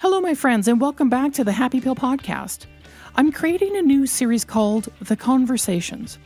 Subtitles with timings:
[0.00, 2.66] Hello, my friends, and welcome back to the Happy Pill Podcast.
[3.16, 6.20] I'm creating a new series called The Conversations.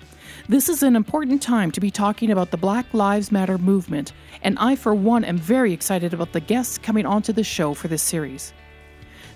[0.47, 4.13] This is an important time to be talking about the Black Lives Matter movement,
[4.43, 7.89] and I, for one, am very excited about the guests coming onto the show for
[7.89, 8.53] this series.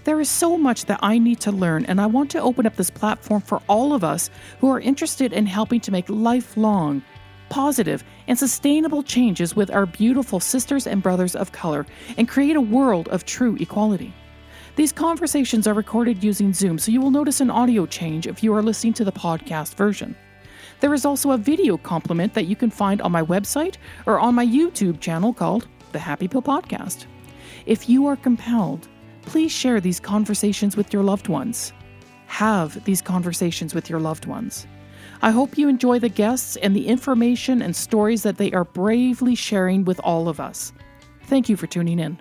[0.04, 2.77] There is so much that I need to learn, and I want to open up
[2.77, 4.29] this platform for all of us
[4.61, 7.03] who are interested in helping to make lifelong,
[7.48, 11.87] positive, and sustainable changes with our beautiful sisters and brothers of color
[12.18, 14.12] and create a world of true equality.
[14.77, 18.52] These conversations are recorded using Zoom, so you will notice an audio change if you
[18.55, 20.14] are listening to the podcast version.
[20.80, 24.34] There is also a video complement that you can find on my website or on
[24.34, 27.06] my YouTube channel called The Happy Pill Podcast.
[27.65, 28.87] If you are compelled,
[29.23, 31.73] please share these conversations with your loved ones.
[32.27, 34.66] Have these conversations with your loved ones.
[35.23, 39.37] I hope you enjoy the guests and the information and stories that they are bravely
[39.37, 40.74] sharing with all of us.
[41.23, 42.20] Thank you for tuning in.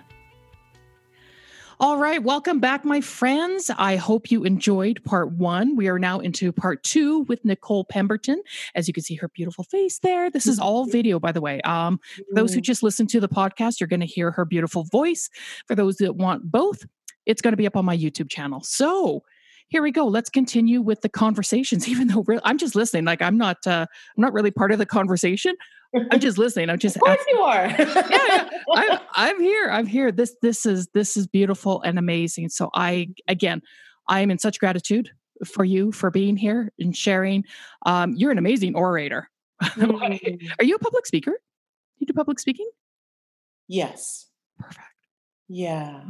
[1.78, 3.70] All right, welcome back, my friends.
[3.76, 5.76] I hope you enjoyed part one.
[5.76, 8.42] We are now into part two with Nicole Pemberton.
[8.74, 10.30] As you can see her beautiful face there.
[10.30, 11.60] This is all video, by the way.
[11.62, 14.84] Um, for those who just listen to the podcast, you're going to hear her beautiful
[14.84, 15.28] voice.
[15.66, 16.82] For those that want both,
[17.26, 18.62] it's going to be up on my YouTube channel.
[18.62, 19.22] So,
[19.68, 20.06] here we go.
[20.06, 21.88] Let's continue with the conversations.
[21.90, 23.84] Even though I'm just listening, like I'm not, uh,
[24.16, 25.56] I'm not really part of the conversation.
[26.10, 26.70] I'm just listening.
[26.70, 26.96] I'm just.
[26.96, 27.66] Of course you are.
[27.78, 28.48] yeah, yeah.
[28.74, 29.68] I, I'm here.
[29.70, 30.12] I'm here.
[30.12, 32.48] This, this is, this is beautiful and amazing.
[32.50, 33.62] So I, again,
[34.08, 35.10] I am in such gratitude
[35.44, 37.44] for you for being here and sharing.
[37.84, 39.28] Um, you're an amazing orator.
[39.76, 40.50] Mm.
[40.58, 41.32] Are you a public speaker?
[41.98, 42.68] You do public speaking?
[43.68, 44.26] yes.
[44.58, 44.80] Perfect.
[45.48, 46.02] Yeah.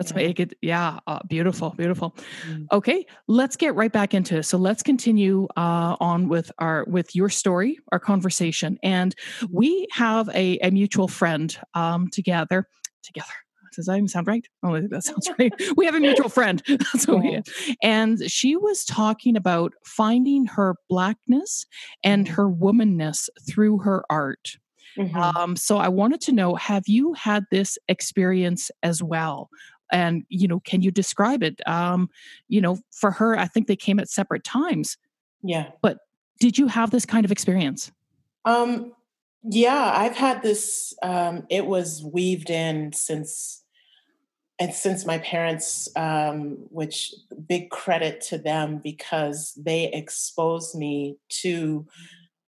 [0.00, 0.16] That's Yeah.
[0.16, 2.16] why it yeah, uh, beautiful, beautiful.
[2.46, 2.70] Mm.
[2.72, 4.44] Okay, let's get right back into it.
[4.44, 9.14] So let's continue uh, on with our with your story, our conversation, and
[9.52, 12.66] we have a, a mutual friend um, together.
[13.02, 13.32] Together,
[13.76, 14.46] does that even sound right?
[14.62, 15.52] Oh, that sounds right.
[15.76, 16.62] We have a mutual friend.
[16.68, 17.36] That's what we Yeah.
[17.36, 17.44] have.
[17.82, 21.66] And she was talking about finding her blackness
[22.04, 22.28] and Mhm.
[22.28, 24.56] her womanness through her art.
[24.96, 25.30] Mhm.
[25.36, 29.50] Um, so I wanted to know, have you had this experience as well?
[29.92, 31.60] And you know, can you describe it?
[31.66, 32.08] Um,
[32.48, 34.96] you know, for her, I think they came at separate times.
[35.42, 35.70] yeah.
[35.82, 35.98] But
[36.38, 37.92] did you have this kind of experience?
[38.44, 38.92] Um,
[39.42, 43.62] yeah, I've had this, um, it was weaved in since,
[44.58, 47.14] and since my parents, um, which
[47.46, 51.86] big credit to them because they exposed me to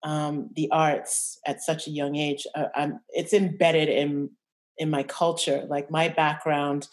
[0.04, 2.46] um, the arts at such a young age.
[2.56, 4.32] Uh, I'm, it's embedded in
[4.78, 5.66] in my culture.
[5.70, 6.88] Like my background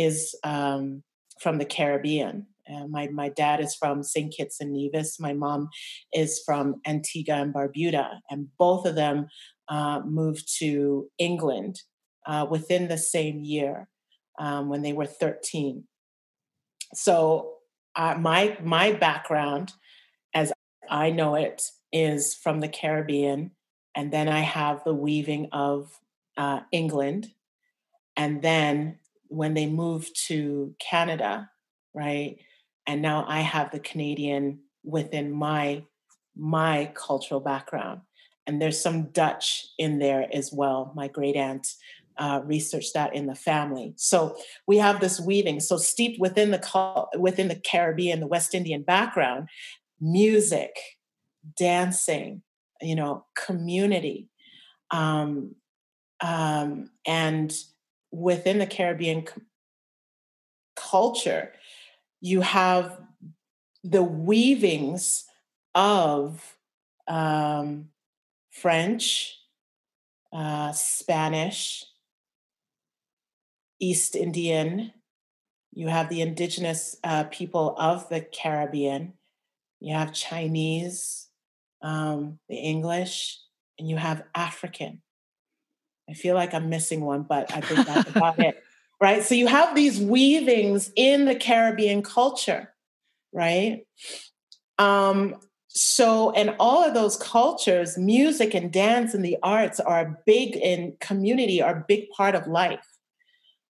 [0.00, 1.02] is um,
[1.40, 2.46] from the Caribbean.
[2.70, 4.32] Uh, my my dad is from St.
[4.34, 5.18] Kitts and Nevis.
[5.18, 5.68] My mom
[6.12, 9.26] is from Antigua and Barbuda, and both of them
[9.68, 11.80] uh, moved to England
[12.26, 13.88] uh, within the same year
[14.38, 15.84] um, when they were 13.
[16.94, 17.54] So
[17.96, 19.72] uh, my my background,
[20.34, 20.52] as
[20.88, 21.62] I know it,
[21.92, 23.52] is from the Caribbean,
[23.96, 25.98] and then I have the weaving of
[26.36, 27.32] uh, England,
[28.16, 28.98] and then
[29.30, 31.48] when they moved to Canada,
[31.94, 32.36] right,
[32.86, 35.84] and now I have the Canadian within my
[36.36, 38.00] my cultural background,
[38.46, 40.92] and there's some Dutch in there as well.
[40.94, 41.66] My great aunt
[42.18, 44.36] uh, researched that in the family, so
[44.66, 45.60] we have this weaving.
[45.60, 49.48] So steeped within the within the Caribbean, the West Indian background,
[50.00, 50.72] music,
[51.56, 52.42] dancing,
[52.80, 54.28] you know, community,
[54.90, 55.54] um,
[56.20, 57.54] um, and
[58.10, 59.42] within the Caribbean c-
[60.76, 61.52] culture,
[62.20, 63.00] you have
[63.82, 65.24] the weavings
[65.74, 66.56] of
[67.08, 67.88] um,
[68.50, 69.38] French,
[70.32, 71.84] uh, Spanish,
[73.80, 74.92] East Indian.
[75.72, 79.14] You have the indigenous uh, people of the Caribbean.
[79.80, 81.28] You have Chinese,
[81.80, 83.38] um, the English,
[83.78, 85.00] and you have African.
[86.10, 88.62] I feel like I'm missing one, but I think that's about it.
[89.00, 89.22] Right.
[89.22, 92.74] So you have these weavings in the Caribbean culture,
[93.32, 93.86] right?
[94.78, 95.36] Um,
[95.68, 100.96] so, and all of those cultures, music and dance and the arts are big in
[101.00, 102.84] community, are a big part of life,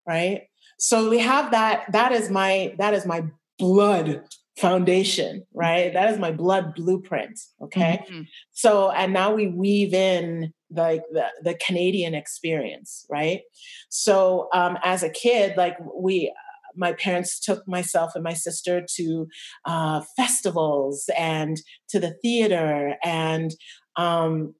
[0.06, 0.44] right?
[0.78, 1.92] So we have that.
[1.92, 3.24] That is my that is my
[3.58, 4.22] blood
[4.56, 5.92] foundation, right?
[5.92, 7.38] That is my blood blueprint.
[7.62, 8.04] Okay.
[8.10, 8.26] Mhm.
[8.52, 13.42] So, and now we weave in like the, the Canadian experience, right?
[13.88, 16.32] So, um, as a kid, like we,
[16.76, 19.26] my parents took myself and my sister to
[19.64, 23.52] uh, festivals and to the theater and
[23.96, 24.54] um,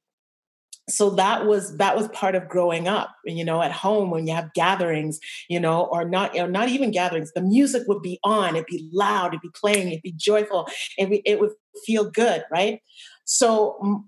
[0.89, 4.35] so that was that was part of growing up you know at home when you
[4.35, 8.19] have gatherings you know or not you know, not even gatherings the music would be
[8.25, 10.69] on it'd be loud it'd be playing it'd be joyful
[10.99, 11.53] it, it would
[11.87, 12.81] feel good right
[13.25, 14.05] so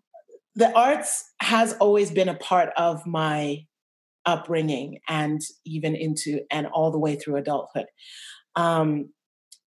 [0.54, 3.64] the arts has always been a part of my
[4.24, 7.86] upbringing and even into and all the way through adulthood.
[8.54, 9.10] Um,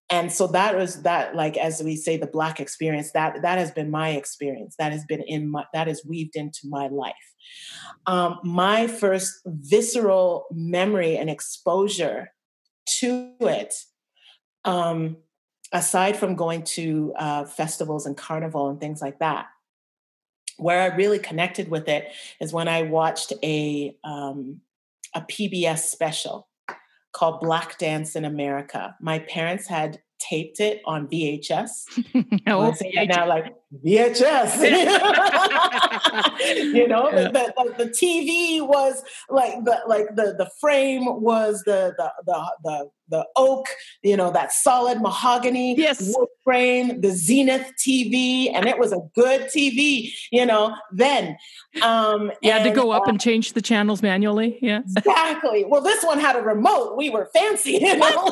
[0.10, 3.72] and so that was that like as we say the black experience that that has
[3.72, 4.76] been my experience.
[4.78, 7.16] That has been in my that is weaved into my life.
[8.06, 12.30] Um, my first visceral memory and exposure
[13.00, 13.74] to it
[14.64, 15.18] um,
[15.74, 19.48] aside from going to uh, festivals and carnival and things like that
[20.58, 22.08] where i really connected with it
[22.40, 24.62] is when i watched a um,
[25.14, 26.48] a pbs special
[27.16, 28.94] called Black Dance in America.
[29.00, 31.86] My parents had taped it on VHS.
[32.48, 33.08] oh, VHS.
[33.08, 34.62] now like VHS.
[36.74, 37.30] you know, yeah.
[37.30, 42.52] the, the, the, TV was like the like the the frame was the the the
[42.64, 43.68] the, the oak,
[44.02, 46.14] you know, that solid mahogany yes.
[46.16, 51.38] wood frame, the Zenith TV, and it was a good TV, you know, then.
[51.82, 54.58] Um You had to go up uh, and change the channels manually.
[54.62, 54.80] Yeah.
[54.80, 55.66] Exactly.
[55.66, 56.98] Well, this one had a remote.
[56.98, 58.32] We were fancy, you know.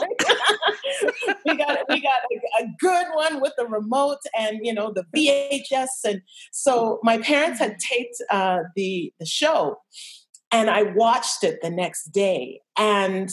[1.46, 5.06] we got we got a, a good one with the remote and you know the
[5.16, 6.22] VHS and
[6.52, 9.78] so my parents had taped uh, the the show,
[10.52, 13.30] and I watched it the next day, and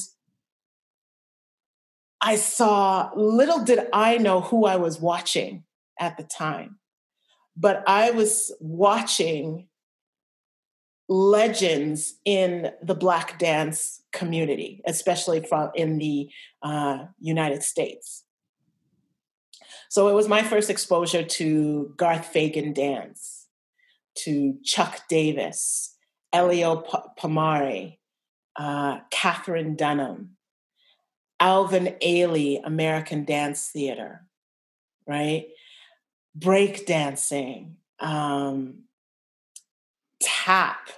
[2.20, 3.10] I saw.
[3.16, 5.64] Little did I know who I was watching
[5.98, 6.78] at the time,
[7.56, 9.68] but I was watching
[11.10, 16.30] legends in the black dance community, especially from in the
[16.62, 18.22] uh, United States.
[19.88, 23.48] So it was my first exposure to Garth Fagan dance,
[24.18, 25.96] to Chuck Davis,
[26.32, 27.98] Eleo P- Pomare,
[28.54, 30.36] uh, Katherine Dunham,
[31.40, 34.26] Alvin Ailey, American Dance Theater,
[35.08, 35.48] right?
[36.36, 38.84] Break dancing, um,
[40.20, 40.90] tap,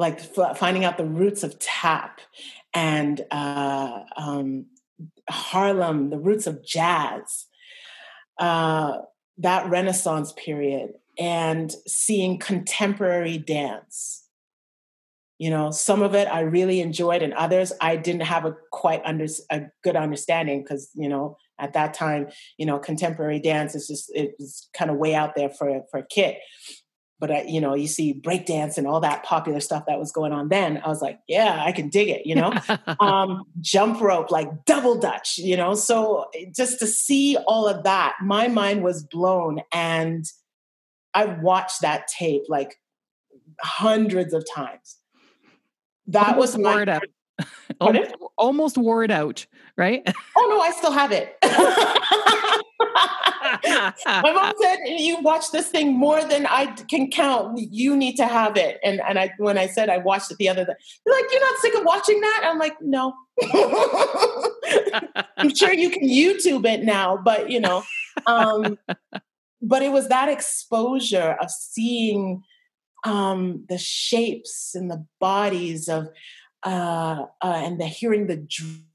[0.00, 0.18] like
[0.56, 2.20] finding out the roots of tap,
[2.72, 4.66] and uh, um,
[5.28, 7.46] Harlem, the roots of jazz
[8.38, 8.98] uh,
[9.38, 14.24] that Renaissance period and seeing contemporary dance.
[15.38, 19.02] You know, some of it I really enjoyed, and others I didn't have a quite
[19.04, 23.86] under a good understanding because you know at that time, you know, contemporary dance is
[23.86, 26.36] just it was kind of way out there for for a kid
[27.20, 30.32] but I, you know, you see breakdance and all that popular stuff that was going
[30.32, 30.80] on then.
[30.82, 32.52] I was like, yeah, I can dig it, you know.
[33.00, 35.74] um, jump rope, like double dutch, you know.
[35.74, 40.24] So eh, just to see all of that, my mind was blown, and
[41.12, 42.76] I watched that tape like
[43.60, 44.96] hundreds of times.
[46.06, 46.56] That was
[46.88, 47.04] out.
[47.80, 49.46] almost, almost wore it out,
[49.76, 50.02] right?
[50.36, 51.36] oh no, I still have it.
[54.06, 57.58] my mom said, "You watch this thing more than I can count.
[57.58, 60.48] You need to have it." And and I when I said I watched it the
[60.48, 63.14] other day, they're like, "You're not sick of watching that?" I'm like, "No."
[65.36, 67.82] I'm sure you can YouTube it now, but you know,
[68.26, 68.78] um,
[69.62, 72.42] but it was that exposure of seeing
[73.04, 76.08] um, the shapes and the bodies of
[76.62, 78.46] uh, uh, and the hearing the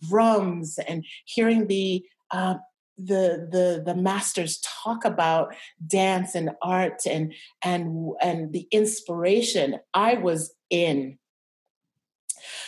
[0.07, 2.55] drums and hearing the uh,
[2.97, 5.53] the the the masters talk about
[5.85, 11.17] dance and art and and and the inspiration i was in.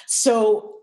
[0.05, 0.74] So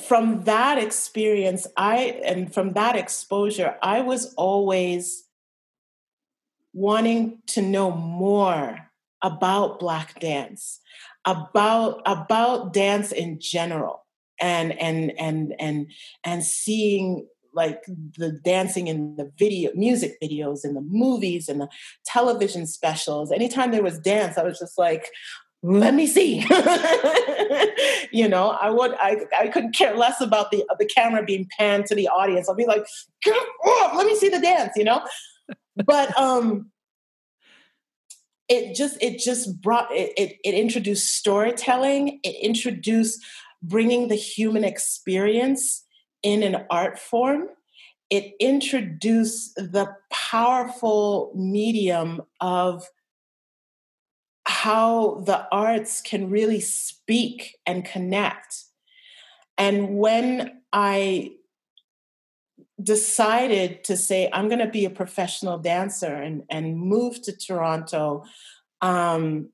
[0.00, 5.24] from that experience i and from that exposure i was always
[6.72, 8.90] wanting to know more
[9.22, 10.80] about black dance
[11.26, 14.06] about about dance in general
[14.40, 15.90] and and and and
[16.24, 17.82] and seeing like
[18.18, 21.68] the dancing in the video music videos and the movies and the
[22.04, 23.32] television specials.
[23.32, 25.10] Anytime there was dance i was just like
[25.62, 26.44] let me see.
[28.12, 31.86] You know i would I, I couldn't care less about the the camera being panned
[31.86, 32.48] to the audience.
[32.48, 32.86] I'll be like
[33.94, 35.04] let me see the dance you know?
[35.84, 36.70] But um
[38.48, 43.24] it just it just brought it, it, it introduced storytelling it introduced
[43.62, 45.84] bringing the human experience
[46.22, 47.48] in an art form,
[48.10, 52.88] it introduced the powerful medium of
[54.46, 58.64] how the arts can really speak and connect.
[59.58, 61.35] And when I
[62.86, 68.24] decided to say, I'm going to be a professional dancer and, and move to Toronto,
[68.80, 69.50] um,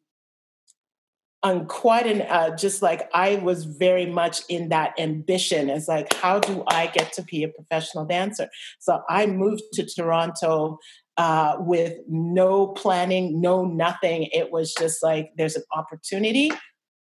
[1.42, 6.14] on quite an uh, just like I was very much in that ambition as like
[6.14, 8.48] how do I get to be a professional dancer?
[8.78, 10.78] So I moved to Toronto
[11.16, 14.28] uh, with no planning, no nothing.
[14.32, 16.52] It was just like there's an opportunity,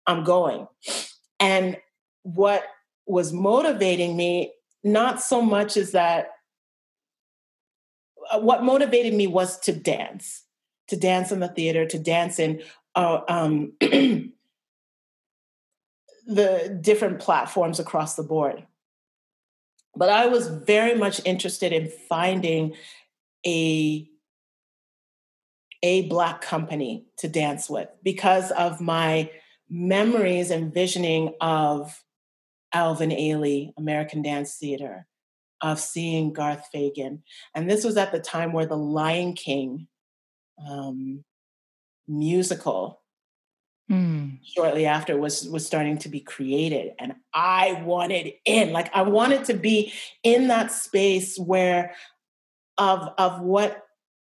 [0.08, 0.66] I'm going.
[1.40, 1.78] And
[2.24, 2.64] what
[3.06, 4.55] was motivating me
[4.86, 6.30] not so much as that
[8.32, 10.44] uh, what motivated me was to dance
[10.88, 12.62] to dance in the theater to dance in
[12.94, 13.74] uh, um,
[16.28, 18.66] the different platforms across the board.
[19.96, 22.76] But I was very much interested in finding
[23.46, 24.08] a
[25.84, 29.30] a black company to dance with because of my
[29.70, 32.04] memories and visioning of
[32.76, 35.08] Alvin Ailey, American Dance Theater,
[35.62, 37.24] of seeing Garth Fagan.
[37.56, 39.88] And this was at the time where The Lion King
[40.70, 41.24] um,
[42.08, 43.02] musical
[43.90, 44.38] mm.
[44.44, 49.44] shortly after was was starting to be created and i wanted in like i wanted
[49.44, 49.92] to be
[50.24, 51.96] in that space where
[52.78, 53.84] of of what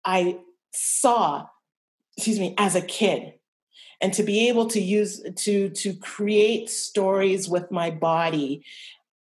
[0.04, 0.38] i
[0.72, 1.46] saw
[2.16, 3.34] excuse me as a kid
[4.00, 8.64] and to be able to use to to create stories with my body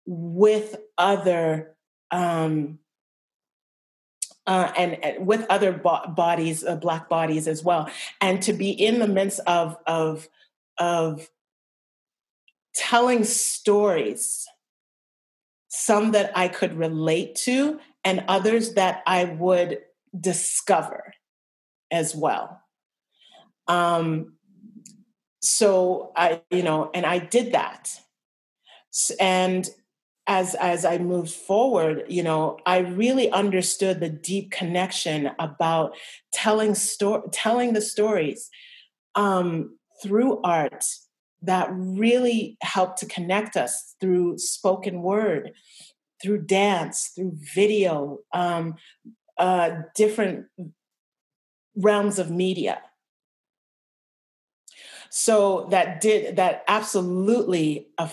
[0.06, 1.76] with other
[2.10, 2.78] um
[4.46, 7.88] uh, and, and, with other bo- bodies, uh, black bodies as well,
[8.20, 10.28] and to be in the midst of of
[10.78, 11.30] of
[12.74, 14.46] telling stories,
[15.68, 19.78] some that I could relate to, and others that I would
[20.18, 21.14] discover
[21.90, 22.60] as well.
[23.66, 24.34] Um,
[25.44, 27.90] so I, you know, and I did that,
[29.20, 29.68] and
[30.26, 35.96] as as I moved forward, you know, I really understood the deep connection about
[36.32, 38.48] telling story, telling the stories
[39.14, 40.84] um, through art
[41.42, 45.52] that really helped to connect us through spoken word,
[46.22, 48.76] through dance, through video, um,
[49.38, 50.46] uh, different
[51.76, 52.80] realms of media
[55.16, 58.08] so that did that absolutely uh,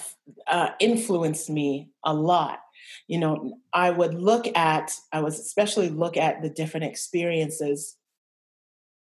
[0.46, 2.60] uh, influenced me a lot.
[3.08, 7.98] You know i would look at i was especially look at the different experiences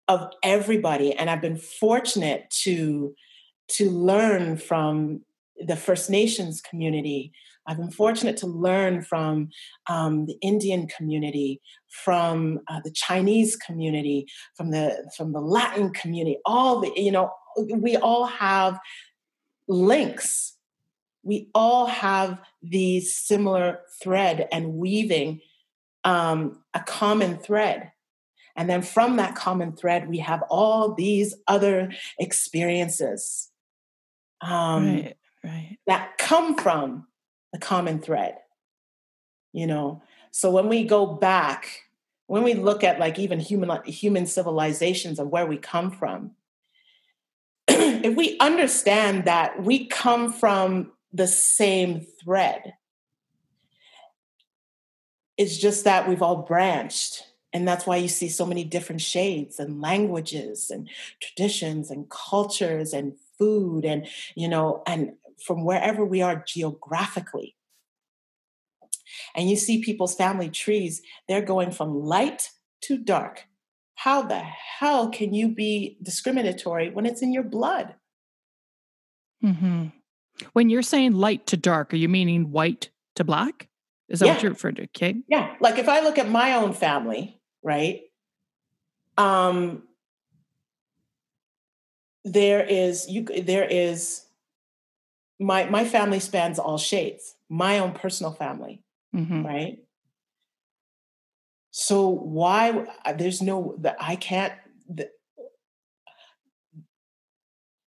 [0.08, 3.14] of everybody and i've been fortunate to
[3.68, 5.22] to learn from
[5.56, 7.32] the first nations community.
[7.66, 9.48] I've been fortunate to learn from
[9.88, 11.60] um, the indian community
[12.04, 17.30] from uh, the chinese community from the from the latin community all the you know
[17.56, 18.78] we all have
[19.68, 20.56] links.
[21.22, 25.40] We all have these similar thread and weaving
[26.04, 27.92] um, a common thread.
[28.56, 33.50] And then from that common thread, we have all these other experiences
[34.40, 35.78] um, right, right.
[35.86, 37.06] that come from
[37.52, 38.36] the common thread.
[39.52, 41.84] You know, so when we go back,
[42.26, 46.32] when we look at like even human human civilizations of where we come from,
[48.04, 52.74] if we understand that we come from the same thread,
[55.38, 57.24] it's just that we've all branched.
[57.54, 62.92] And that's why you see so many different shades and languages and traditions and cultures
[62.92, 67.56] and food and, you know, and from wherever we are geographically.
[69.34, 72.50] And you see people's family trees, they're going from light
[72.82, 73.44] to dark,
[73.94, 77.94] how the hell can you be discriminatory when it's in your blood?
[79.44, 79.86] Mm-hmm.
[80.52, 83.68] When you're saying light to dark, are you meaning white to black?
[84.08, 84.32] Is that yeah.
[84.34, 84.82] what you're referring to?
[84.84, 85.16] Okay.
[85.28, 85.54] Yeah.
[85.60, 88.00] Like if I look at my own family, right?
[89.16, 89.84] Um,
[92.24, 94.24] there is you there is
[95.38, 98.82] my my family spans all shades my own personal family
[99.14, 99.44] mm-hmm.
[99.44, 99.78] right
[101.76, 104.52] so why uh, there's no that I can't
[104.88, 105.10] the,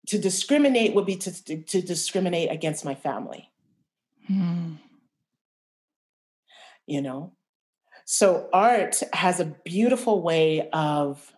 [0.08, 3.48] to discriminate would be to, to discriminate against my family.
[4.26, 4.72] Hmm.
[6.84, 7.34] You know?
[8.04, 11.32] So art has a beautiful way of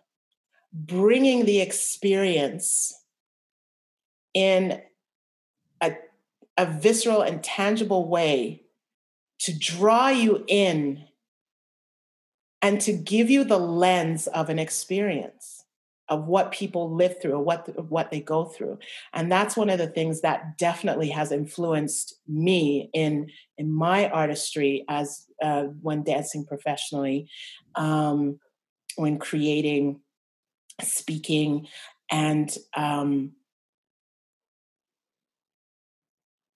[0.73, 2.99] bringing the experience
[4.33, 4.81] in
[5.81, 5.91] a,
[6.57, 8.63] a visceral and tangible way
[9.41, 11.05] to draw you in
[12.61, 15.63] and to give you the lens of an experience
[16.09, 18.79] of what people live through what what they go through.
[19.13, 24.85] And that's one of the things that definitely has influenced me in in my artistry
[24.89, 27.29] as uh, when dancing professionally
[27.75, 28.39] um,
[28.95, 30.01] when creating
[30.81, 31.67] speaking
[32.11, 33.33] and um,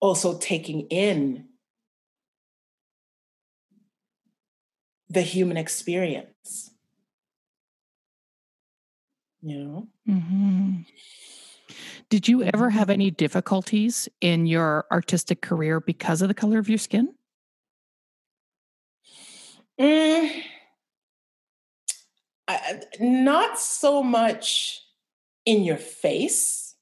[0.00, 1.46] also taking in
[5.08, 6.70] the human experience.
[9.42, 9.88] You know?
[10.08, 10.72] Mm-hmm.
[12.08, 16.68] Did you ever have any difficulties in your artistic career because of the color of
[16.68, 17.14] your skin?
[19.80, 20.30] Mm,
[22.46, 24.82] I, not so much
[25.44, 26.74] in your face.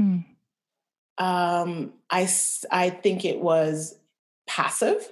[0.00, 0.24] Mm.
[1.18, 2.28] Um, I,
[2.70, 3.98] I think it was
[4.46, 5.06] passive.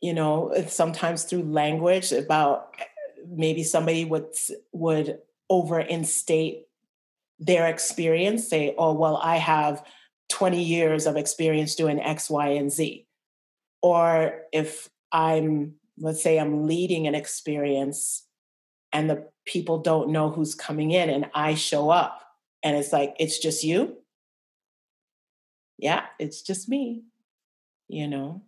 [0.00, 2.84] You know, uh, sometimes through language about eh,
[3.28, 4.34] maybe somebody would
[4.72, 5.18] would
[5.50, 6.66] over instate
[7.40, 9.84] their experience, say, oh, well, I have
[10.28, 13.06] 20 years of experience doing X, Y, and Z.
[13.82, 18.26] Or if I'm, let's say I'm leading an experience
[18.92, 22.22] and the people don't know who's coming in and I show up
[22.62, 23.96] and it's like, it's just you.
[25.78, 27.04] Yeah, it's just me,
[27.88, 28.42] you know.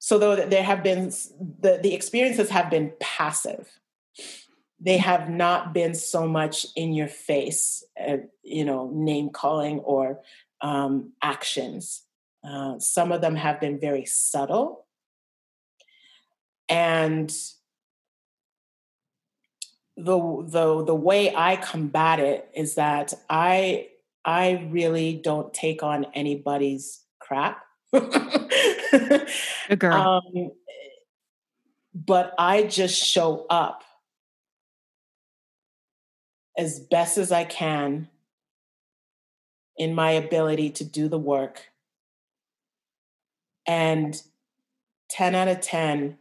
[0.00, 1.10] So though there have been
[1.60, 3.68] the, the experiences have been passive.
[4.80, 10.20] They have not been so much in your face, uh, you know, name calling or
[10.62, 12.02] um, actions.
[12.42, 14.86] Uh, some of them have been very subtle
[16.70, 17.28] and
[19.96, 20.16] the
[20.46, 23.88] the the way I combat it is that I
[24.24, 27.62] I really don't take on anybody's crap.
[27.92, 29.28] Good
[29.78, 30.22] girl.
[30.34, 30.50] Um,
[31.94, 33.82] but I just show up
[36.56, 38.08] as best as I can
[39.76, 41.68] in my ability to do the work.
[43.66, 44.20] And
[45.10, 46.18] 10 out of 10,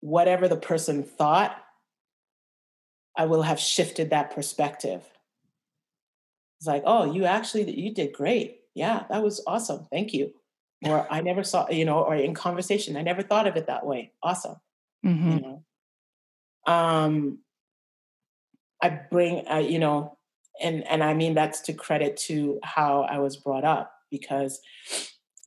[0.00, 1.56] whatever the person thought,
[3.16, 5.02] I will have shifted that perspective.
[6.58, 8.60] It's like, oh, you actually you did great.
[8.76, 9.86] Yeah, that was awesome.
[9.90, 10.34] Thank you.
[10.84, 13.86] Or I never saw, you know, or in conversation, I never thought of it that
[13.86, 14.12] way.
[14.22, 14.56] Awesome.
[15.04, 15.30] Mm-hmm.
[15.30, 15.64] You know.
[16.66, 17.38] Um
[18.82, 20.18] I bring uh, you know,
[20.62, 24.60] and and I mean that's to credit to how I was brought up because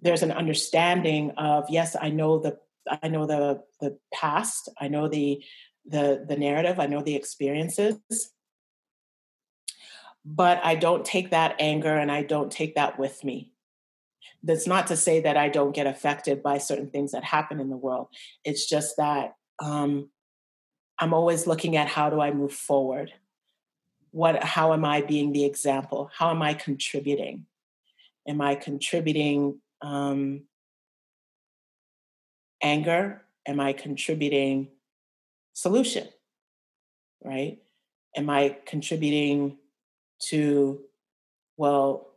[0.01, 2.57] there's an understanding of yes, I know the
[3.03, 5.43] I know the the past, I know the
[5.85, 7.99] the the narrative, I know the experiences.
[10.31, 13.51] But I don't take that anger and I don't take that with me.
[14.43, 17.71] That's not to say that I don't get affected by certain things that happen in
[17.71, 18.09] the world.
[18.45, 20.09] It's just that um,
[20.99, 23.11] I'm always looking at how do I move forward?
[24.11, 26.11] What how am I being the example?
[26.15, 27.47] How am I contributing?
[28.27, 30.43] Am I contributing um,
[32.61, 33.23] anger?
[33.47, 34.67] Am I contributing
[35.53, 36.07] solution?
[37.23, 37.57] Right?
[38.15, 39.57] Am I contributing
[40.27, 40.81] to,
[41.57, 42.07] well,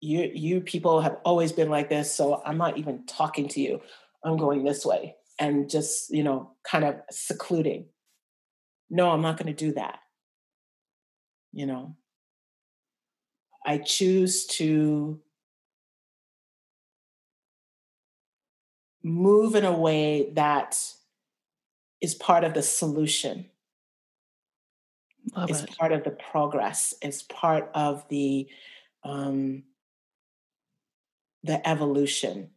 [0.00, 3.80] you you people have always been like this, so I'm not even talking to you.
[4.24, 7.86] I'm going this way and just, you know, kind of secluding.
[8.90, 9.98] No, I'm not going to do that.
[11.52, 11.96] You know,
[13.64, 15.20] I choose to
[19.02, 20.78] move in a way that
[22.00, 23.46] is part of the solution
[25.34, 25.76] Love is it.
[25.76, 28.48] part of the progress is part of the
[29.04, 29.62] um,
[31.42, 32.50] the evolution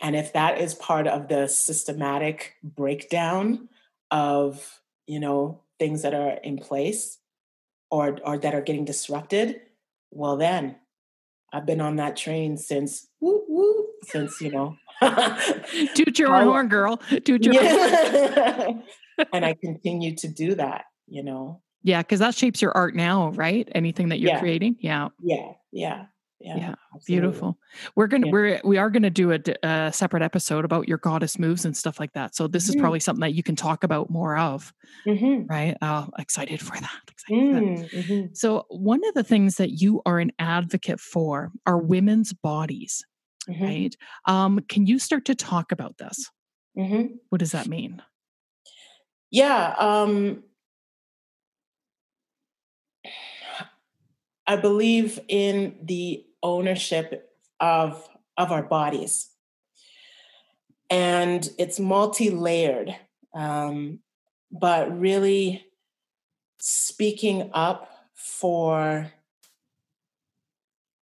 [0.00, 3.68] and if that is part of the systematic breakdown
[4.10, 7.18] of you know things that are in place
[7.90, 9.60] or or that are getting disrupted
[10.10, 10.76] well then
[11.52, 14.76] i've been on that train since woo, woo, since you know
[15.94, 18.72] toot your own horn girl toot your yeah.
[19.32, 23.30] and i continue to do that you know yeah because that shapes your art now
[23.30, 24.40] right anything that you're yeah.
[24.40, 26.04] creating yeah yeah yeah
[26.38, 26.74] yeah, yeah
[27.06, 27.56] beautiful
[27.94, 28.32] we're gonna yeah.
[28.32, 31.98] we're we are gonna do a, a, separate episode about your goddess moves and stuff
[31.98, 32.76] like that so this mm-hmm.
[32.76, 34.74] is probably something that you can talk about more of
[35.06, 35.46] mm-hmm.
[35.46, 37.74] right oh excited for that excited mm-hmm.
[37.76, 37.90] for that.
[37.90, 38.34] Mm-hmm.
[38.34, 43.02] so one of the things that you are an advocate for are women's bodies
[43.48, 43.64] mm-hmm.
[43.64, 43.96] right?
[44.26, 46.30] Um, can you start to talk about this?
[46.78, 47.14] Mm-hmm.
[47.30, 48.02] What does that mean?
[49.30, 49.74] Yeah.
[49.78, 50.44] Um,
[54.46, 58.08] I believe in the ownership of
[58.38, 59.30] of our bodies,
[60.90, 62.94] and it's multi-layered.
[63.34, 64.00] Um,
[64.52, 65.66] but really
[66.58, 69.12] speaking up for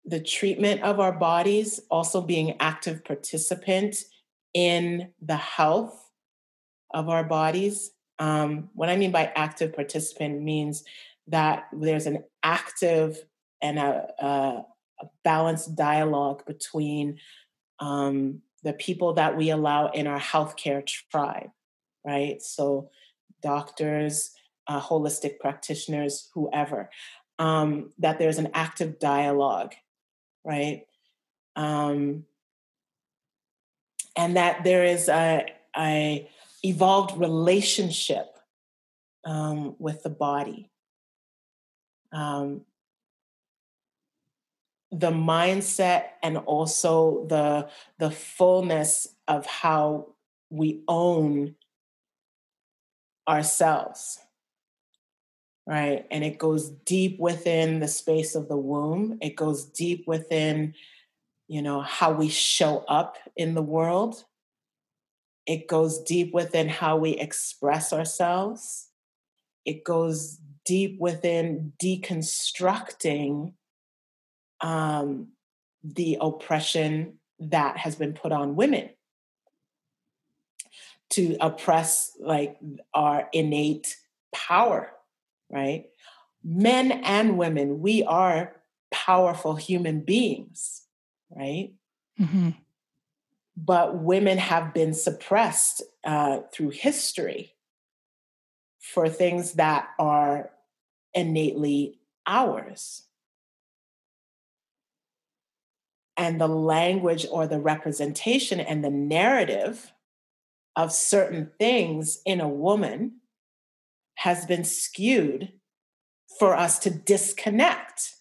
[0.05, 3.95] the treatment of our bodies, also being active participant
[4.53, 6.09] in the health
[6.93, 7.91] of our bodies.
[8.19, 10.83] Um, what I mean by active participant means
[11.27, 13.17] that there's an active
[13.61, 14.25] and a, a,
[15.01, 17.19] a balanced dialogue between
[17.79, 21.49] um, the people that we allow in our healthcare tribe,
[22.05, 22.41] right?
[22.41, 22.89] So,
[23.41, 24.31] doctors,
[24.67, 26.89] uh, holistic practitioners, whoever,
[27.39, 29.73] um, that there's an active dialogue,
[30.45, 30.83] right?
[31.55, 32.25] Um,
[34.15, 36.29] and that there is a, a
[36.63, 38.37] evolved relationship
[39.25, 40.69] um, with the body.
[42.11, 42.61] Um,
[44.91, 50.09] the mindset and also the the fullness of how
[50.51, 51.55] we own
[53.27, 54.19] ourselves
[55.65, 56.05] right?
[56.11, 59.17] And it goes deep within the space of the womb.
[59.21, 60.73] It goes deep within
[61.47, 64.23] you know how we show up in the world
[65.45, 68.89] it goes deep within how we express ourselves
[69.65, 73.53] it goes deep within deconstructing
[74.61, 75.27] um,
[75.83, 78.89] the oppression that has been put on women
[81.09, 82.57] to oppress like
[82.93, 83.97] our innate
[84.33, 84.93] power
[85.53, 85.85] right?
[86.43, 88.55] Men and women, we are
[88.91, 90.81] powerful human beings,
[91.29, 91.71] right?
[92.19, 92.49] Mm-hmm.
[93.55, 97.53] But women have been suppressed uh, through history
[98.79, 100.51] for things that are
[101.13, 103.03] innately ours.
[106.17, 109.93] And the language or the representation and the narrative
[110.75, 113.19] of certain things in a woman
[114.15, 115.51] has been skewed
[116.39, 118.15] for us to disconnect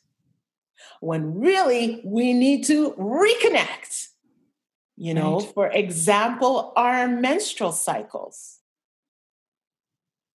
[1.01, 4.09] when really we need to reconnect.
[5.03, 5.53] You know, right.
[5.53, 8.61] for example, our menstrual cycles,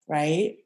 [0.06, 0.56] right?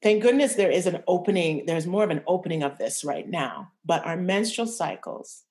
[0.00, 3.72] Thank goodness there is an opening, there's more of an opening of this right now.
[3.84, 5.42] But our menstrual cycles,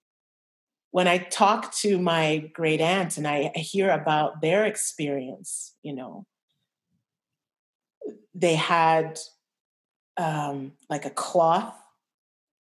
[0.91, 6.25] when I talk to my great aunt and I hear about their experience, you know,
[8.33, 9.19] they had
[10.15, 11.75] um, like a cloth,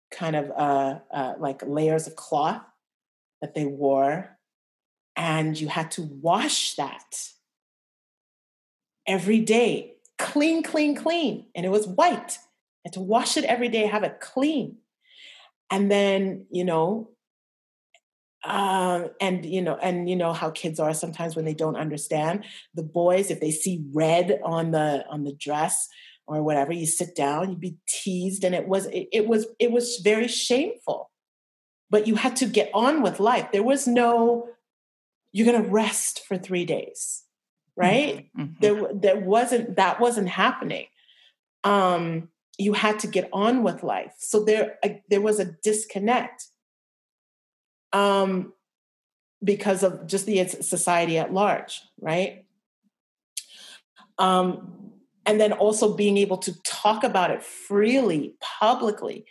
[0.10, 2.62] kind of uh, uh, like layers of cloth
[3.41, 4.38] that they wore,
[5.15, 7.30] and you had to wash that
[9.08, 12.38] every day, clean, clean, clean, and it was white.
[12.84, 14.77] You had to wash it every day, have it clean,
[15.69, 17.10] and then you know
[18.43, 22.45] um, and you know and you know how kids are sometimes when they don't understand.
[22.73, 25.88] The boys if they see red on the on the dress
[26.27, 28.43] or whatever you sit down you'd be teased.
[28.43, 31.11] And it was it, it was it was very shameful
[31.91, 34.47] but you had to get on with life there was no
[35.32, 37.23] you're going to rest for 3 days
[37.75, 38.41] right mm-hmm.
[38.41, 38.54] mm-hmm.
[38.60, 40.88] there there wasn't that wasn't happening
[41.63, 46.47] um you had to get on with life so there uh, there was a disconnect
[47.93, 48.54] um,
[49.43, 52.45] because of just the society at large, right?
[54.17, 54.91] Um,
[55.25, 59.25] and then also being able to talk about it freely, publicly.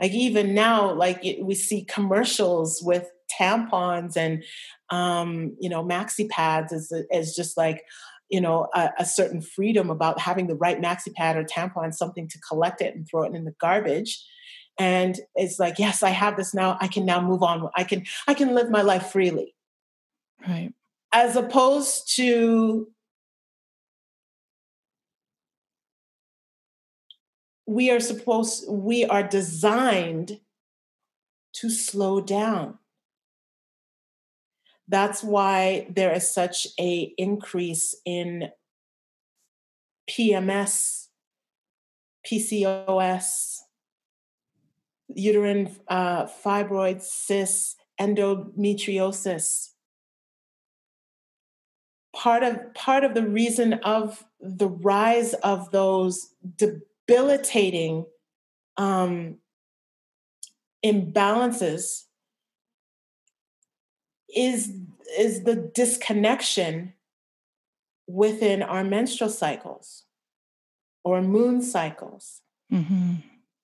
[0.00, 4.44] Like even now, like we see commercials with tampons and
[4.90, 7.84] um, you know maxi pads as as just like
[8.30, 12.28] you know a, a, certain freedom about having the right maxi pad or tampon, something
[12.28, 14.24] to collect it and throw it in the garbage.
[14.78, 16.78] And it's like yes i have this now.
[16.80, 17.68] I can now move on.
[17.74, 19.54] I can i can live my life freely.
[20.46, 20.72] Right.
[21.12, 22.88] As opposed to
[27.68, 30.40] we are supposed we are designed
[31.52, 32.78] to slow down
[34.88, 38.50] that's why there is such a increase in
[40.10, 41.08] pms
[42.26, 43.58] pcos
[45.14, 49.70] uterine uh, fibroids, cysts, endometriosis.
[52.14, 56.34] Part of part of the reason of the rise of those
[57.08, 58.06] debilitating
[58.76, 59.38] um,
[60.84, 62.04] imbalances
[64.34, 64.72] is
[65.18, 66.92] is the disconnection
[68.06, 70.04] within our menstrual cycles
[71.02, 73.14] or moon cycles, mm-hmm.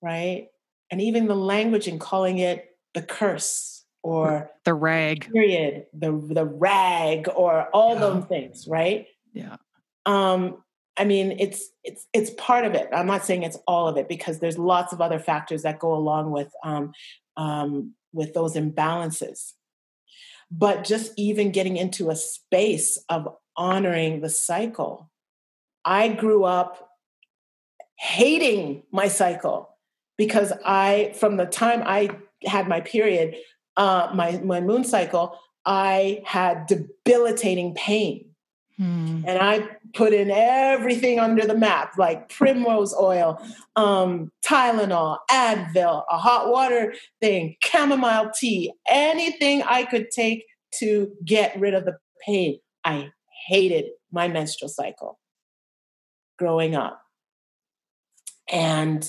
[0.02, 0.48] right?
[0.90, 6.44] and even the language and calling it the curse or the rag period the the
[6.44, 8.00] rag or all yeah.
[8.00, 9.57] those things right yeah
[10.07, 10.62] um
[10.96, 14.09] i mean it's it's it's part of it i'm not saying it's all of it
[14.09, 16.92] because there's lots of other factors that go along with um
[17.37, 19.52] um with those imbalances
[20.50, 25.11] but just even getting into a space of honoring the cycle
[25.85, 26.90] i grew up
[27.96, 29.74] hating my cycle
[30.16, 32.11] because I, from the time I
[32.44, 33.37] had my period,
[33.76, 38.34] uh, my my moon cycle, I had debilitating pain.
[38.78, 39.22] Hmm.
[39.24, 43.40] And I put in everything under the map, like primrose oil,
[43.76, 50.44] um, Tylenol, Advil, a hot water thing, chamomile tea, anything I could take
[50.80, 52.58] to get rid of the pain.
[52.84, 53.10] I
[53.46, 55.20] hated my menstrual cycle
[56.37, 57.00] growing up.
[58.50, 59.08] And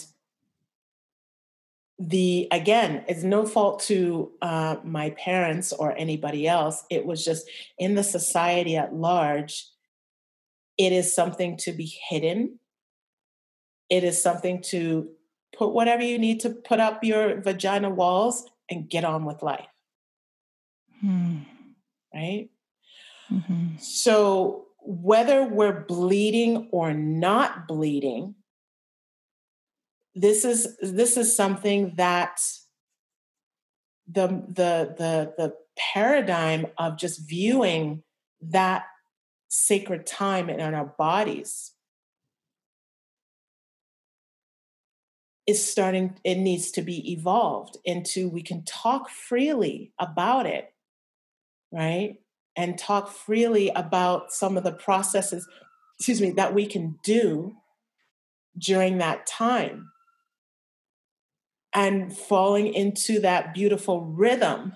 [1.97, 7.49] the again it's no fault to uh, my parents or anybody else it was just
[7.77, 9.67] in the society at large
[10.77, 12.60] it is something to be hidden
[13.89, 15.08] it is something to
[15.58, 19.69] put whatever you need to put up your vagina walls and get on with life
[20.99, 21.38] hmm.
[22.13, 22.49] right
[23.31, 23.77] mm-hmm.
[23.77, 28.36] so whether we're bleeding or not bleeding
[30.15, 32.39] this is this is something that
[34.08, 38.01] the the the the paradigm of just viewing
[38.41, 38.86] that
[39.49, 41.73] sacred time in our bodies
[45.45, 50.71] is starting it needs to be evolved into we can talk freely about it
[51.71, 52.15] right?
[52.56, 55.47] And talk freely about some of the processes
[55.99, 57.56] excuse me that we can do
[58.58, 59.91] during that time
[61.76, 64.74] and falling into that beautiful rhythm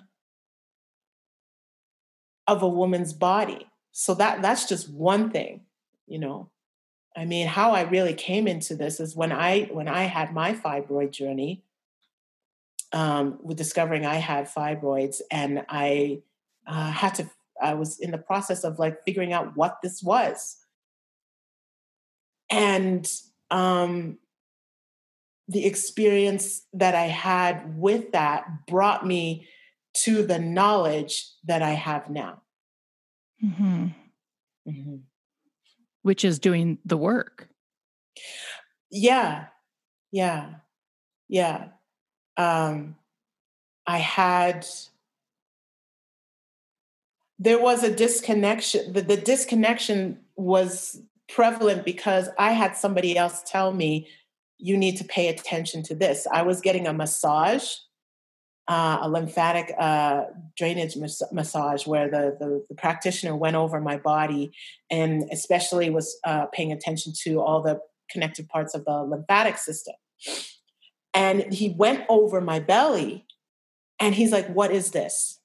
[2.45, 3.65] of a woman's body.
[3.93, 5.61] So that that's just one thing,
[6.05, 6.51] you know.
[7.15, 10.53] I mean, how I really came into this is when I when I had my
[10.53, 11.63] fibroid journey,
[12.91, 16.21] um, with discovering I had fibroids, and I
[16.67, 17.29] uh, had to.
[17.61, 20.57] I was in the process of like figuring out what this was,
[22.49, 23.07] and
[23.51, 24.17] um,
[25.49, 29.47] the experience that I had with that brought me
[29.95, 32.43] to the knowledge that I have now.
[33.43, 33.87] Mm-hmm.
[34.67, 34.95] Mm-hmm.
[36.03, 37.49] Which is doing the work.
[38.91, 39.47] Yeah.
[40.11, 40.51] Yeah.
[41.27, 41.69] Yeah.
[42.37, 42.95] Um,
[43.87, 44.67] I had,
[47.39, 48.93] there was a disconnection.
[48.93, 54.07] The, the disconnection was prevalent because I had somebody else tell me
[54.59, 56.27] you need to pay attention to this.
[56.31, 57.75] I was getting a massage,
[58.67, 60.25] uh, a lymphatic uh,
[60.57, 64.51] drainage mas- massage, where the, the, the, practitioner went over my body
[64.91, 67.79] and especially was uh, paying attention to all the
[68.11, 69.95] connected parts of the lymphatic system.
[71.13, 73.25] And he went over my belly
[73.99, 75.39] and he's like, What is this?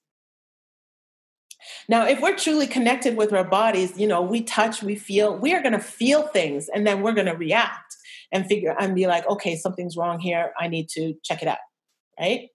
[1.89, 5.55] Now, if we're truly connected with our bodies, you know, we touch, we feel, we
[5.55, 7.94] are going to feel things and then we're going to react
[8.35, 10.53] and figure and be like, okay, something's wrong here.
[10.59, 11.59] I need to check it out.
[12.19, 12.49] Right.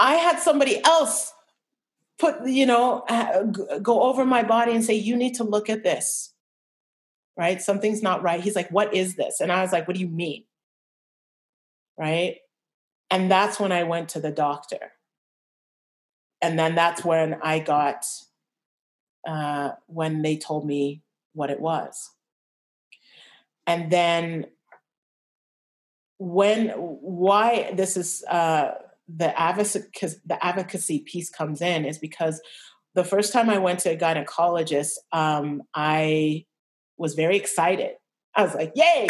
[0.00, 1.32] I had somebody else
[2.18, 3.04] put, you know,
[3.82, 6.32] go over my body and say, you need to look at this.
[7.36, 7.60] Right.
[7.60, 8.40] Something's not right.
[8.40, 9.40] He's like, what is this?
[9.40, 10.44] And I was like, what do you mean?
[11.98, 12.38] Right.
[13.10, 14.92] And that's when I went to the doctor.
[16.40, 18.06] And then that's when I got,
[19.28, 21.02] uh, when they told me
[21.34, 22.10] what it was
[23.66, 24.46] and then
[26.18, 28.72] when why this is uh,
[29.08, 29.84] the advocacy
[30.24, 32.40] the advocacy piece comes in is because
[32.94, 36.46] the first time I went to a gynecologist, um, I
[36.96, 37.92] was very excited.
[38.34, 39.08] I was like, "Yay!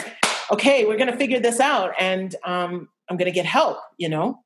[0.51, 4.41] Okay, we're to figure this out, and um, I'm to get help." You know,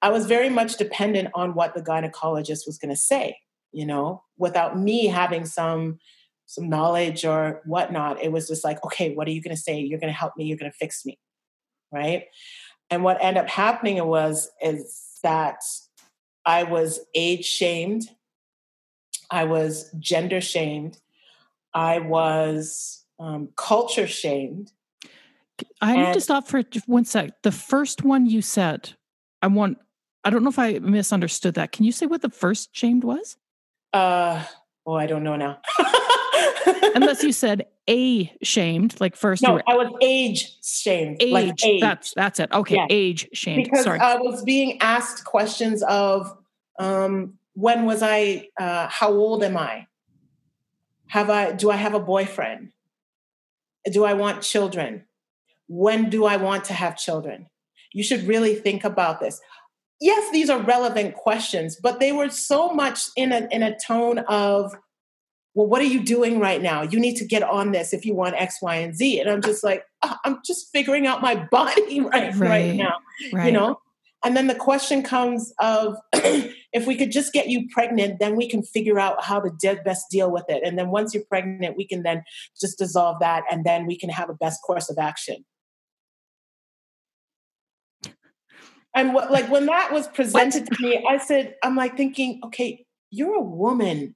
[0.00, 3.36] I was very much dependent on what the gynecologist was to say.
[3.72, 5.98] You know, without me having some
[6.46, 8.22] some knowledge or whatnot.
[8.22, 9.80] It was just like, okay, what are you going to say?
[9.80, 10.44] You're going to help me.
[10.44, 11.18] You're going to fix me,
[11.92, 12.24] right?
[12.90, 15.58] And what ended up happening was is that
[16.44, 18.04] I was age shamed,
[19.30, 20.98] I was gender shamed,
[21.72, 24.72] I was um, culture shamed.
[25.80, 27.42] I need to stop for one sec.
[27.42, 28.92] The first one you said,
[29.40, 29.78] I want.
[30.26, 31.72] I don't know if I misunderstood that.
[31.72, 33.36] Can you say what the first shamed was?
[33.92, 34.42] Uh,
[34.86, 35.58] oh, I don't know now.
[36.94, 39.42] Unless you said a shamed, like first.
[39.42, 41.18] No, I was age shamed.
[41.20, 41.32] Age.
[41.32, 41.80] Like age.
[41.80, 42.52] That's that's it.
[42.52, 42.86] Okay, yeah.
[42.90, 43.64] age shamed.
[43.64, 43.98] Because Sorry.
[43.98, 46.36] I was being asked questions of
[46.78, 48.48] um, when was I?
[48.58, 49.86] Uh, how old am I?
[51.08, 51.52] Have I?
[51.52, 52.72] Do I have a boyfriend?
[53.90, 55.04] Do I want children?
[55.66, 57.48] When do I want to have children?
[57.92, 59.40] You should really think about this.
[60.00, 64.18] Yes, these are relevant questions, but they were so much in a in a tone
[64.20, 64.74] of
[65.54, 66.82] well, what are you doing right now?
[66.82, 69.20] You need to get on this if you want X, Y, and Z.
[69.20, 72.96] And I'm just like, oh, I'm just figuring out my body right, right, right now,
[73.32, 73.46] right.
[73.46, 73.80] you know?
[74.24, 78.48] And then the question comes of if we could just get you pregnant, then we
[78.48, 80.62] can figure out how to de- best deal with it.
[80.64, 82.24] And then once you're pregnant, we can then
[82.58, 85.44] just dissolve that and then we can have a best course of action.
[88.94, 92.86] And what, like when that was presented to me, I said, I'm like thinking, okay,
[93.10, 94.14] you're a woman.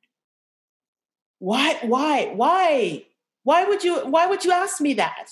[1.38, 3.05] Why, why, why,
[3.44, 5.31] why would you, why would you ask me that?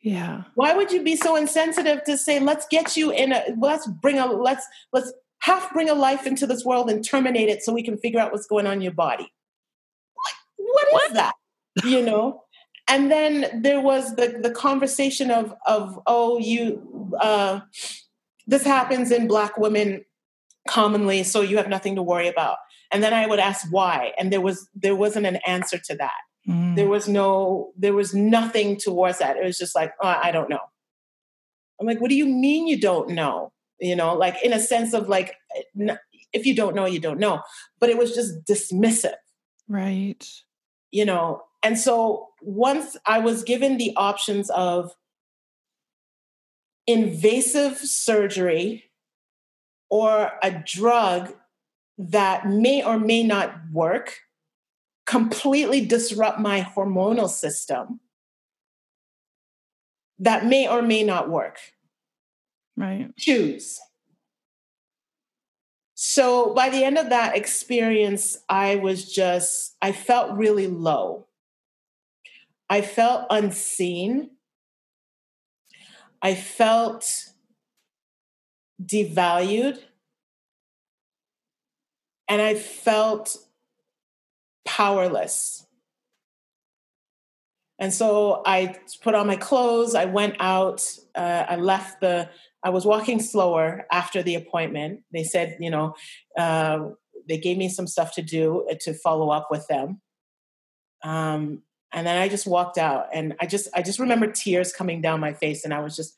[0.00, 0.44] Yeah.
[0.54, 4.18] Why would you be so insensitive to say, let's get you in a, let's bring
[4.18, 7.82] a, let's, let's half bring a life into this world and terminate it so we
[7.82, 9.32] can figure out what's going on in your body?
[10.56, 11.14] What what is what?
[11.14, 11.34] that?
[11.84, 12.44] You know?
[12.88, 17.60] And then there was the, the conversation of, of, oh, you, uh,
[18.46, 20.04] this happens in black women
[20.66, 22.56] commonly, so you have nothing to worry about.
[22.90, 24.12] And then I would ask why.
[24.18, 26.20] And there was, there wasn't an answer to that.
[26.48, 26.76] Mm.
[26.76, 29.36] There was no, there was nothing towards that.
[29.36, 30.60] It was just like, oh, I don't know.
[31.80, 33.52] I'm like, what do you mean you don't know?
[33.78, 35.34] You know, like in a sense of like,
[36.32, 37.42] if you don't know, you don't know.
[37.78, 39.14] But it was just dismissive.
[39.68, 40.26] Right.
[40.90, 44.92] You know, and so once I was given the options of
[46.86, 48.84] invasive surgery
[49.90, 51.34] or a drug
[51.98, 54.20] that may or may not work,
[55.04, 58.00] completely disrupt my hormonal system
[60.18, 61.58] that may or may not work.
[62.76, 63.10] Right.
[63.16, 63.80] Choose.
[65.94, 71.26] So by the end of that experience, I was just, I felt really low.
[72.70, 74.30] I felt unseen.
[76.22, 77.04] I felt
[78.80, 79.80] devalued.
[82.28, 83.36] And I felt
[84.64, 85.66] powerless.
[87.78, 92.28] And so I put on my clothes, I went out, uh, I left the,
[92.62, 95.02] I was walking slower after the appointment.
[95.12, 95.94] They said, you know,
[96.36, 96.88] uh,
[97.28, 100.00] they gave me some stuff to do uh, to follow up with them.
[101.04, 101.62] Um,
[101.92, 105.20] and then I just walked out and I just, I just remember tears coming down
[105.20, 105.64] my face.
[105.64, 106.14] And I was just,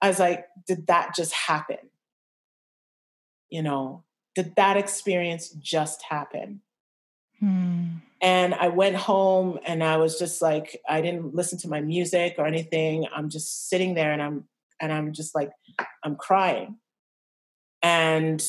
[0.00, 1.78] I was like, did that just happen?
[3.48, 6.60] You know, did that experience just happen?
[7.40, 7.96] Hmm.
[8.20, 12.36] And I went home and I was just like, I didn't listen to my music
[12.38, 13.06] or anything.
[13.14, 14.44] I'm just sitting there and I'm
[14.80, 15.50] and I'm just like,
[16.04, 16.76] I'm crying.
[17.82, 18.44] And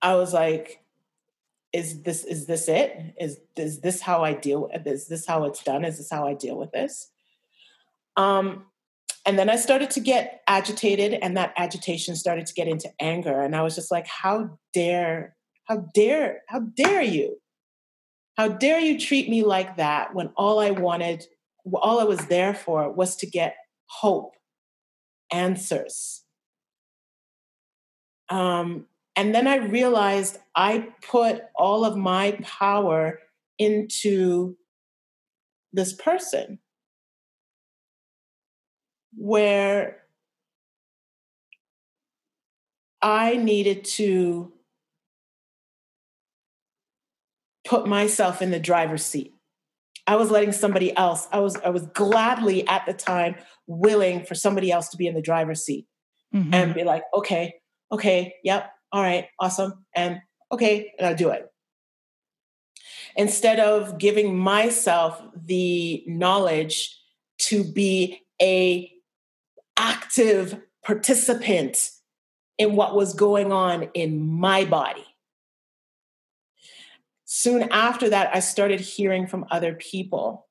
[0.00, 0.80] I was like,
[1.72, 3.14] is this is this it?
[3.18, 5.84] Is is this how I deal with is this how it's done?
[5.84, 7.10] Is this how I deal with this?
[8.16, 8.66] Um
[9.24, 13.40] and then I started to get agitated, and that agitation started to get into anger.
[13.40, 17.38] And I was just like, how dare how dare, how dare you?
[18.36, 21.24] How dare you treat me like that when all I wanted,
[21.72, 23.56] all I was there for was to get
[23.86, 24.34] hope,
[25.32, 26.24] answers.
[28.28, 33.18] Um, and then I realized I put all of my power
[33.58, 34.56] into
[35.72, 36.58] this person
[39.16, 40.02] where
[43.00, 44.52] I needed to
[47.66, 49.34] put myself in the driver's seat.
[50.06, 54.34] I was letting somebody else, I was, I was gladly at the time willing for
[54.34, 55.86] somebody else to be in the driver's seat
[56.34, 56.52] mm-hmm.
[56.52, 57.54] and be like, okay,
[57.90, 59.84] okay, yep, all right, awesome.
[59.94, 60.20] And
[60.50, 61.46] okay, and I'll do it.
[63.16, 66.98] Instead of giving myself the knowledge
[67.38, 68.90] to be a
[69.76, 71.90] active participant
[72.58, 75.06] in what was going on in my body
[77.32, 80.48] soon after that, I started hearing from other people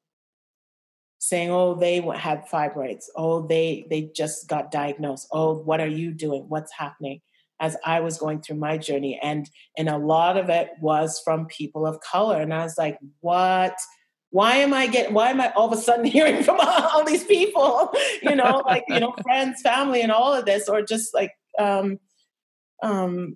[1.19, 3.05] saying, "Oh, they had fibroids.
[3.15, 5.27] Oh, they they just got diagnosed.
[5.31, 6.45] Oh, what are you doing?
[6.49, 7.21] What's happening?"
[7.59, 11.45] As I was going through my journey, and and a lot of it was from
[11.45, 13.77] people of color, and I was like, "What?"
[14.31, 15.13] Why am I getting?
[15.13, 17.93] Why am I all of a sudden hearing from all these people?
[18.23, 21.99] You know, like you know, friends, family, and all of this, or just like um,
[22.83, 23.35] um,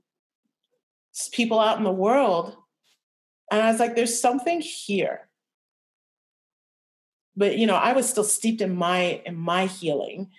[1.31, 2.55] people out in the world
[3.51, 5.27] and I was like, there's something here.
[7.35, 10.31] But you know, I was still steeped in my in my healing.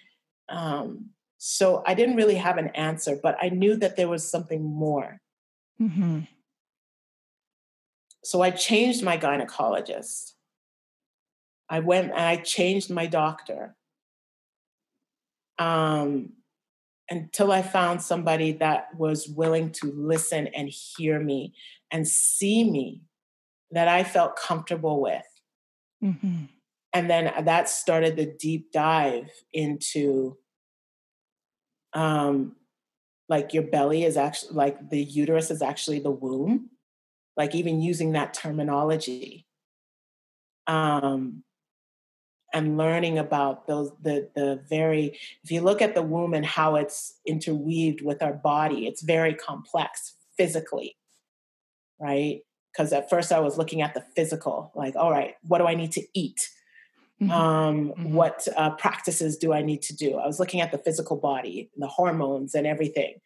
[0.48, 4.62] Um, so I didn't really have an answer, but I knew that there was something
[4.62, 5.20] more.
[5.80, 6.20] Mm-hmm.
[8.24, 10.32] So I changed my gynecologist.
[11.68, 13.74] I went and I changed my doctor.
[15.58, 16.32] Um,
[17.08, 21.54] until I found somebody that was willing to listen and hear me
[21.90, 23.02] and see me
[23.70, 25.26] that I felt comfortable with.
[26.02, 26.44] Mm-hmm.
[26.92, 30.36] And then that started the deep dive into
[31.92, 32.56] um,
[33.28, 36.70] like your belly is actually like the uterus is actually the womb,
[37.36, 39.46] like even using that terminology.
[40.66, 41.44] Um,
[42.56, 46.74] and learning about those the the very if you look at the womb and how
[46.76, 50.96] it's interweaved with our body it's very complex physically
[52.00, 52.40] right
[52.72, 55.74] because at first i was looking at the physical like all right what do i
[55.74, 56.48] need to eat
[57.20, 57.30] mm-hmm.
[57.30, 58.14] Um, mm-hmm.
[58.14, 61.70] what uh, practices do i need to do i was looking at the physical body
[61.76, 63.16] the hormones and everything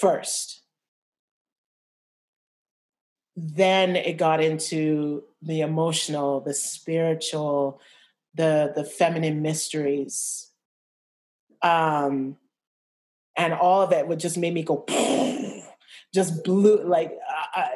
[0.00, 0.62] first
[3.36, 7.80] then it got into the emotional the spiritual
[8.34, 10.50] the the feminine mysteries.
[11.62, 12.36] Um
[13.36, 14.84] and all of it would just make me go
[16.14, 17.12] just blew like
[17.56, 17.66] uh,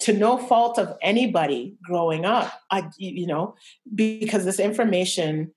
[0.00, 3.56] to no fault of anybody growing up i you know
[3.94, 5.52] because this information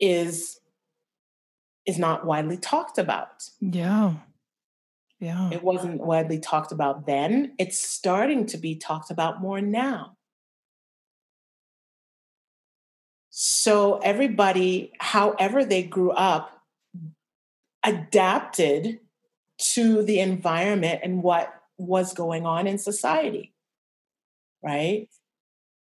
[0.00, 0.60] is
[1.86, 3.48] is not widely talked about.
[3.60, 4.14] Yeah.
[5.20, 5.50] Yeah.
[5.50, 7.54] It wasn't widely talked about then.
[7.58, 10.15] It's starting to be talked about more now
[13.38, 16.58] So everybody, however they grew up,
[17.84, 18.98] adapted
[19.58, 23.52] to the environment and what was going on in society.
[24.62, 25.10] Right?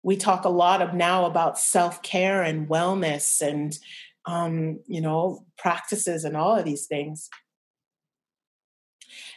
[0.03, 3.79] We talk a lot of now about self-care and wellness and
[4.25, 7.29] um, you know, practices and all of these things.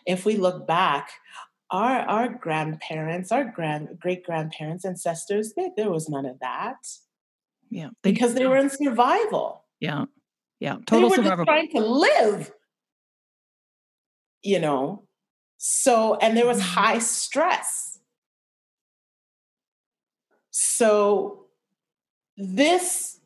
[0.06, 1.10] If we look back,
[1.70, 6.78] our our grandparents, our grand great grandparents, ancestors, they, there was none of that.
[7.70, 7.90] Yeah.
[8.04, 9.66] They, because they were in survival.
[9.80, 10.06] Yeah.
[10.60, 10.78] Yeah.
[10.86, 11.46] Total they were survival.
[11.46, 12.52] Just trying to live.
[14.44, 15.04] You know.
[15.58, 16.80] So and there was mm-hmm.
[16.80, 18.00] high stress.
[20.52, 21.46] So
[22.38, 23.20] this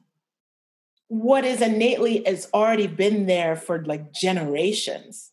[1.09, 5.31] what is innately has already been there for like generations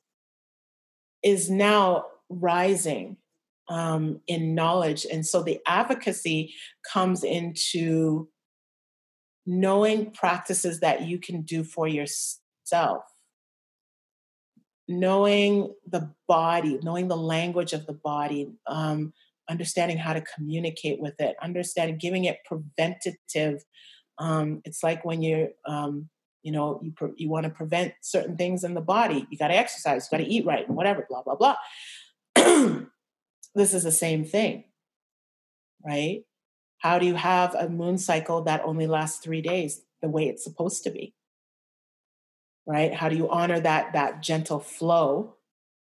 [1.22, 3.16] is now rising
[3.68, 6.52] um, in knowledge and so the advocacy
[6.92, 8.28] comes into
[9.48, 13.02] knowing practices that you can do for yourself,
[14.86, 19.10] knowing the body, knowing the language of the body, um,
[19.48, 23.64] understanding how to communicate with it, understanding, giving it preventative.
[24.18, 26.10] Um, it's like when you're, um,
[26.42, 29.26] you know, you pre- you want to prevent certain things in the body.
[29.30, 31.56] You got to exercise, you got to eat right, and whatever, blah blah blah.
[33.54, 34.64] this is the same thing,
[35.82, 36.24] right?
[36.78, 40.44] How do you have a moon cycle that only lasts three days the way it's
[40.44, 41.14] supposed to be?
[42.66, 42.94] Right?
[42.94, 45.36] How do you honor that that gentle flow?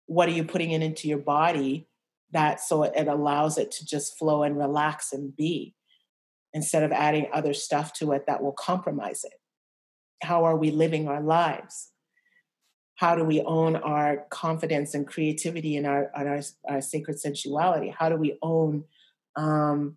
[0.06, 1.88] What are you putting in into your body
[2.32, 5.74] that so it allows it to just flow and relax and be
[6.52, 9.34] instead of adding other stuff to it that will compromise it?
[10.22, 11.92] How are we living our lives?
[12.96, 17.88] How do we own our confidence and creativity and our, our, our sacred sensuality?
[17.96, 18.84] How do we own
[19.34, 19.96] um,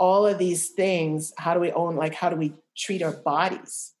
[0.00, 3.92] all of these things how do we own like how do we treat our bodies?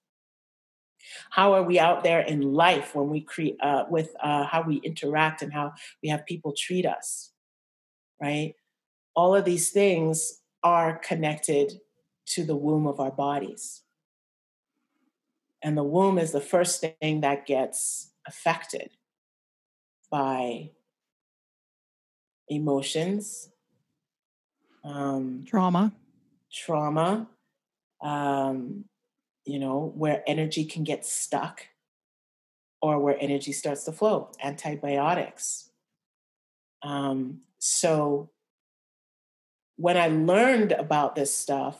[1.30, 4.76] How are we out there in life when we create uh, with uh, how we
[4.76, 5.72] interact and how
[6.02, 7.30] we have people treat us
[8.20, 8.54] right?
[9.14, 11.80] All of these things are connected
[12.26, 13.82] to the womb of our bodies.
[15.62, 18.90] And the womb is the first thing that gets affected
[20.10, 20.70] by
[22.48, 23.48] emotions
[24.84, 25.92] um, trauma,
[26.52, 27.28] trauma,
[28.02, 28.84] um,
[29.44, 31.66] you know, where energy can get stuck
[32.82, 35.70] or where energy starts to flow, antibiotics.
[36.82, 38.30] Um, so
[39.76, 41.78] when I learned about this stuff,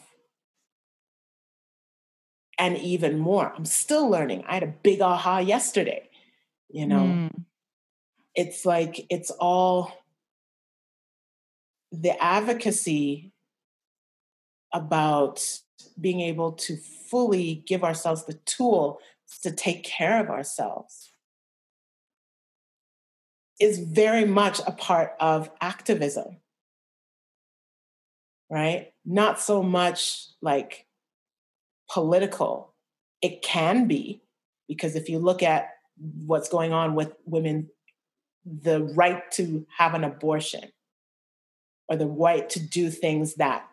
[2.58, 4.44] and even more, I'm still learning.
[4.46, 6.10] I had a big aha yesterday,
[6.68, 7.00] you know.
[7.00, 7.44] Mm.
[8.34, 9.99] It's like it's all
[11.92, 13.32] the advocacy
[14.72, 15.42] about
[16.00, 19.00] being able to fully give ourselves the tool
[19.42, 21.12] to take care of ourselves
[23.58, 26.36] is very much a part of activism
[28.50, 28.92] right?
[29.04, 30.86] Not so much like
[31.88, 32.74] political.
[33.22, 34.22] It can be
[34.68, 35.68] because if you look at
[36.26, 37.70] what's going on with women
[38.44, 40.64] the right to have an abortion
[41.90, 43.68] or the right to do things that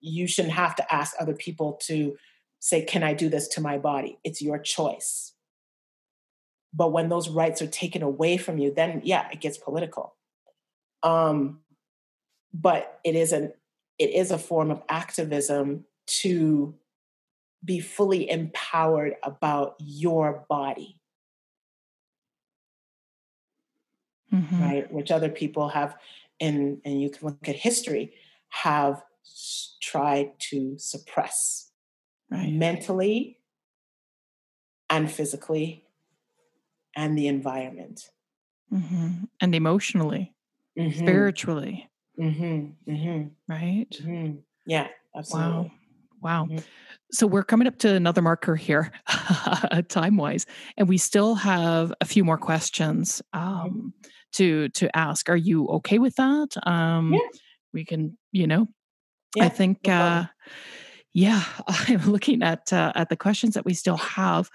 [0.00, 2.16] you shouldn't have to ask other people to
[2.58, 4.18] say, Can I do this to my body?
[4.24, 5.34] It's your choice.
[6.74, 10.14] But when those rights are taken away from you, then yeah, it gets political.
[11.02, 11.60] Um,
[12.52, 13.52] but it is an
[13.98, 16.74] it is a form of activism to
[17.64, 21.00] be fully empowered about your body.
[24.32, 24.62] Mm-hmm.
[24.62, 25.96] Right, which other people have,
[26.40, 28.14] and and you can look at history,
[28.48, 29.02] have
[29.80, 31.70] tried to suppress
[32.30, 32.52] right.
[32.52, 33.38] mentally
[34.90, 35.84] and physically
[36.96, 38.10] and the environment
[38.72, 39.24] mm-hmm.
[39.40, 40.34] and emotionally
[40.78, 40.98] mm-hmm.
[40.98, 42.90] spiritually mm-hmm.
[42.90, 43.52] mm-hmm.
[43.52, 44.36] right mm-hmm.
[44.66, 45.70] yeah absolutely wow
[46.20, 46.58] wow mm-hmm.
[47.12, 48.90] so we're coming up to another marker here
[49.88, 53.92] time wise and we still have a few more questions um,
[54.32, 57.20] to to ask are you okay with that um yeah.
[57.72, 58.68] we can you know
[59.36, 60.26] yeah, I think, no uh,
[61.12, 64.50] yeah, I'm looking at uh, at the questions that we still have.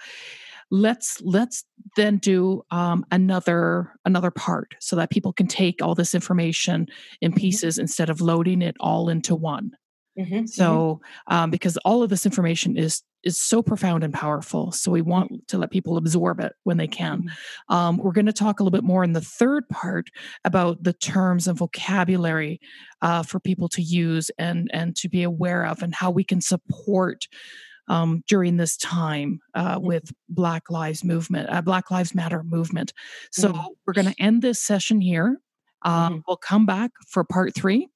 [0.70, 1.64] Let's let's
[1.96, 6.88] then do um, another another part so that people can take all this information
[7.20, 7.40] in mm-hmm.
[7.40, 9.72] pieces instead of loading it all into one.
[10.18, 10.46] Mm-hmm, mm-hmm.
[10.46, 11.34] so, mm-hmm.
[11.34, 15.48] Um, because all of this information is is so profound and powerful, so we want
[15.48, 17.22] to let people absorb it when they can.
[17.22, 17.74] Mm-hmm.
[17.74, 20.08] Um, we're going to talk a little bit more in the third part
[20.44, 22.60] about the terms and vocabulary
[23.02, 26.40] uh, for people to use and and to be aware of, and how we can
[26.40, 27.26] support
[27.88, 29.86] um, during this time uh, mm-hmm.
[29.86, 32.92] with Black Lives Movement, uh, Black Lives Matter movement.
[33.30, 33.66] So mm-hmm.
[33.86, 35.38] we're going to end this session here.
[35.84, 36.18] mm-hmm.
[36.26, 37.88] We'll come back for part 3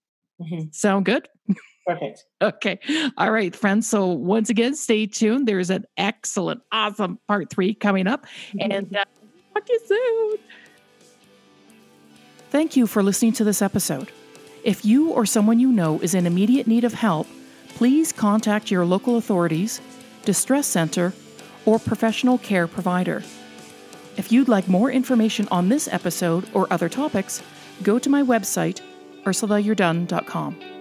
[0.73, 1.29] Sound good?
[1.89, 2.26] Perfect.
[2.43, 2.78] Okay.
[3.16, 3.89] All right, friends.
[3.89, 5.49] So once again, stay tuned.
[5.49, 8.26] There's an excellent, awesome part three coming up.
[8.53, 8.72] Mm-hmm.
[8.72, 9.05] And uh,
[9.55, 10.39] talk to you soon.
[12.51, 14.12] Thank you for listening to this episode.
[14.64, 17.26] If you or someone you know is in immediate need of help,
[17.68, 19.80] please contact your local authorities,
[20.26, 21.14] distress center,
[21.64, 23.22] or professional care provider.
[24.18, 27.43] If you'd like more information on this episode or other topics,
[27.82, 28.82] go to my website,
[29.24, 30.78] ursulayourdone.com.